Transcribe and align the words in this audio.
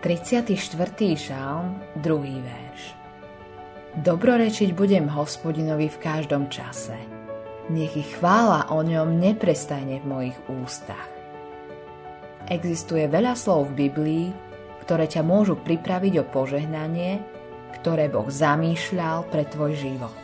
34. 0.00 0.56
žalm, 1.12 1.76
2. 2.00 2.40
verš. 2.40 2.82
Dobrorečiť 4.00 4.72
budem 4.72 5.12
hospodinovi 5.12 5.92
v 5.92 6.00
každom 6.00 6.48
čase. 6.48 6.96
Nech 7.68 7.92
ich 8.00 8.08
chvála 8.16 8.72
o 8.72 8.80
ňom 8.80 9.20
neprestajne 9.20 10.00
v 10.00 10.08
mojich 10.08 10.38
ústach. 10.48 11.04
Existuje 12.48 13.12
veľa 13.12 13.36
slov 13.36 13.76
v 13.76 13.92
Biblii, 13.92 14.26
ktoré 14.88 15.04
ťa 15.04 15.20
môžu 15.20 15.60
pripraviť 15.60 16.24
o 16.24 16.28
požehnanie, 16.32 17.20
ktoré 17.76 18.08
Boh 18.08 18.32
zamýšľal 18.32 19.28
pre 19.28 19.44
tvoj 19.52 19.76
život. 19.76 20.16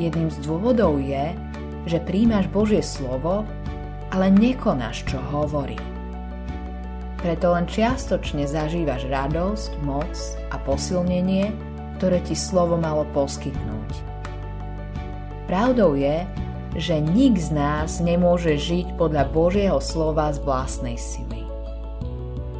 Jedným 0.00 0.32
z 0.32 0.40
dôvodov 0.40 0.96
je, 1.04 1.36
že 1.84 2.00
príjmaš 2.00 2.48
Božie 2.48 2.80
slovo, 2.80 3.44
ale 4.08 4.32
nekonáš, 4.32 5.04
čo 5.04 5.20
hovorí 5.28 5.76
preto 7.26 7.58
len 7.58 7.66
čiastočne 7.66 8.46
zažívaš 8.46 9.10
radosť, 9.10 9.82
moc 9.82 10.14
a 10.54 10.62
posilnenie, 10.62 11.50
ktoré 11.98 12.22
ti 12.22 12.38
slovo 12.38 12.78
malo 12.78 13.02
poskytnúť. 13.10 13.90
Pravdou 15.50 15.98
je, 15.98 16.22
že 16.78 17.02
nik 17.02 17.34
z 17.34 17.50
nás 17.50 17.98
nemôže 17.98 18.54
žiť 18.54 18.94
podľa 18.94 19.26
Božieho 19.34 19.82
slova 19.82 20.30
z 20.30 20.38
vlastnej 20.46 20.94
sily. 20.94 21.42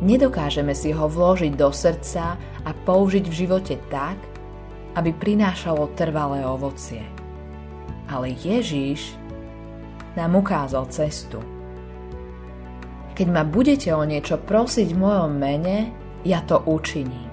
Nedokážeme 0.02 0.74
si 0.74 0.90
ho 0.90 1.06
vložiť 1.06 1.54
do 1.54 1.70
srdca 1.70 2.34
a 2.66 2.70
použiť 2.74 3.22
v 3.22 3.38
živote 3.46 3.78
tak, 3.86 4.18
aby 4.98 5.14
prinášalo 5.14 5.94
trvalé 5.94 6.42
ovocie. 6.42 7.06
Ale 8.10 8.34
Ježíš 8.34 9.14
nám 10.18 10.34
ukázal 10.42 10.90
cestu– 10.90 11.38
keď 13.16 13.28
ma 13.32 13.48
budete 13.48 13.88
o 13.96 14.04
niečo 14.04 14.36
prosiť 14.36 14.92
v 14.92 15.00
mojom 15.00 15.32
mene, 15.40 15.88
ja 16.20 16.44
to 16.44 16.60
učiním. 16.68 17.32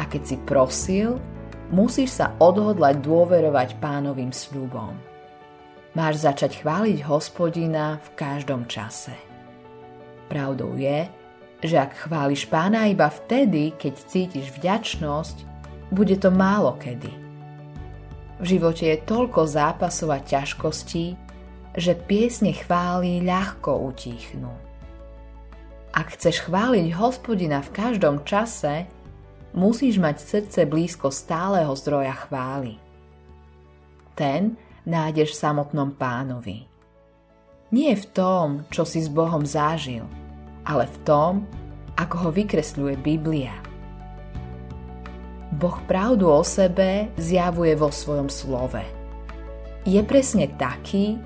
A 0.00 0.08
keď 0.08 0.22
si 0.24 0.36
prosil, 0.40 1.20
musíš 1.68 2.16
sa 2.16 2.32
odhodlať 2.40 3.04
dôverovať 3.04 3.76
pánovým 3.76 4.32
sľubom. 4.32 4.96
Máš 5.92 6.24
začať 6.24 6.64
chváliť 6.64 7.04
hospodina 7.04 8.00
v 8.00 8.08
každom 8.16 8.64
čase. 8.64 9.12
Pravdou 10.32 10.72
je, 10.80 11.04
že 11.60 11.76
ak 11.76 12.08
chváliš 12.08 12.48
pána 12.48 12.88
iba 12.88 13.12
vtedy, 13.12 13.76
keď 13.76 13.94
cítiš 14.08 14.48
vďačnosť, 14.56 15.44
bude 15.92 16.16
to 16.16 16.32
málo 16.32 16.80
kedy. 16.80 17.12
V 18.40 18.56
živote 18.56 18.88
je 18.88 19.04
toľko 19.04 19.44
zápasov 19.44 20.16
a 20.16 20.24
ťažkostí, 20.24 21.18
že 21.76 21.92
piesne 21.92 22.56
chváli 22.56 23.20
ľahko 23.20 23.84
utichnú. 23.92 24.69
Ak 25.90 26.14
chceš 26.14 26.46
chváliť 26.46 26.94
hospodina 26.94 27.58
v 27.62 27.74
každom 27.74 28.22
čase, 28.22 28.86
musíš 29.50 29.98
mať 29.98 30.22
srdce 30.22 30.60
blízko 30.66 31.10
stáleho 31.10 31.74
zdroja 31.74 32.14
chvály. 32.14 32.78
Ten 34.14 34.54
nájdeš 34.86 35.34
v 35.34 35.40
samotnom 35.42 35.90
pánovi. 35.94 36.66
Nie 37.70 37.94
v 37.94 38.06
tom, 38.10 38.46
čo 38.70 38.82
si 38.82 39.02
s 39.02 39.10
Bohom 39.10 39.46
zážil, 39.46 40.02
ale 40.66 40.90
v 40.90 40.96
tom, 41.06 41.32
ako 41.94 42.16
ho 42.26 42.30
vykresľuje 42.34 42.94
Biblia. 42.98 43.54
Boh 45.50 45.78
pravdu 45.86 46.30
o 46.30 46.42
sebe 46.46 47.10
zjavuje 47.18 47.74
vo 47.74 47.90
svojom 47.90 48.30
slove. 48.30 48.82
Je 49.86 49.98
presne 50.06 50.46
taký, 50.54 51.18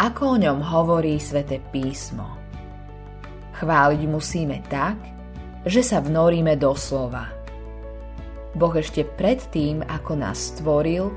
ako 0.00 0.36
o 0.36 0.40
ňom 0.40 0.58
hovorí 0.60 1.16
sväté 1.20 1.60
písmo. 1.72 2.39
Chváliť 3.60 4.02
musíme 4.08 4.64
tak, 4.72 4.96
že 5.68 5.84
sa 5.84 6.00
vnoríme 6.00 6.56
do 6.56 6.72
slova. 6.72 7.28
Boh 8.56 8.72
ešte 8.72 9.04
predtým, 9.04 9.84
ako 9.84 10.16
nás 10.16 10.56
stvoril, 10.56 11.12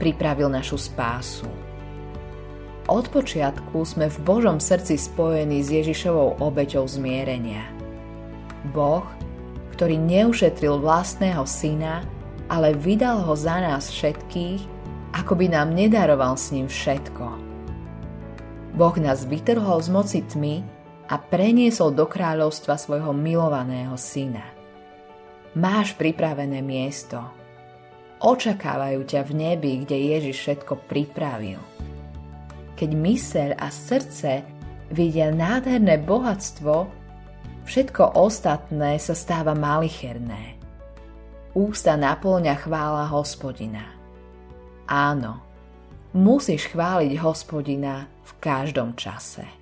pripravil 0.00 0.48
našu 0.48 0.80
spásu. 0.80 1.44
Od 2.88 3.04
počiatku 3.12 3.84
sme 3.84 4.08
v 4.08 4.18
Božom 4.24 4.56
srdci 4.56 4.96
spojení 4.96 5.60
s 5.60 5.68
Ježišovou 5.68 6.40
obeťou 6.40 6.88
zmierenia. 6.88 7.68
Boh, 8.72 9.04
ktorý 9.76 10.00
neušetril 10.00 10.80
vlastného 10.80 11.44
syna, 11.44 12.08
ale 12.48 12.72
vydal 12.72 13.20
ho 13.20 13.36
za 13.36 13.60
nás 13.60 13.92
všetkých, 13.92 14.64
ako 15.12 15.32
by 15.36 15.46
nám 15.52 15.76
nedaroval 15.76 16.40
s 16.40 16.56
ním 16.56 16.72
všetko. 16.72 17.36
Boh 18.80 18.96
nás 18.96 19.28
vytrhol 19.28 19.84
z 19.84 19.88
moci 19.92 20.20
tmy 20.24 20.81
a 21.12 21.20
preniesol 21.20 21.92
do 21.92 22.08
kráľovstva 22.08 22.80
svojho 22.80 23.12
milovaného 23.12 23.92
syna. 24.00 24.48
Máš 25.52 25.92
pripravené 26.00 26.64
miesto. 26.64 27.20
Očakávajú 28.24 29.04
ťa 29.04 29.20
v 29.28 29.32
nebi, 29.36 29.84
kde 29.84 30.16
Ježiš 30.16 30.36
všetko 30.40 30.88
pripravil. 30.88 31.60
Keď 32.80 32.90
myseľ 32.96 33.50
a 33.60 33.68
srdce 33.68 34.40
vidia 34.88 35.28
nádherné 35.28 36.00
bohatstvo, 36.00 36.88
všetko 37.68 38.16
ostatné 38.16 38.96
sa 38.96 39.12
stáva 39.12 39.52
malicherné. 39.52 40.56
Ústa 41.52 42.00
naplňa 42.00 42.56
chvála 42.56 43.12
hospodina. 43.12 43.84
Áno, 44.88 45.44
musíš 46.16 46.72
chváliť 46.72 47.12
hospodina 47.20 48.08
v 48.24 48.30
každom 48.40 48.96
čase. 48.96 49.61